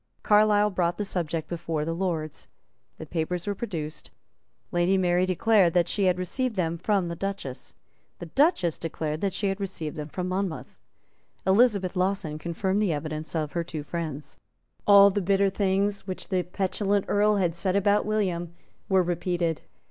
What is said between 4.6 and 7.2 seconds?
Lady Mary declared that she had received them from the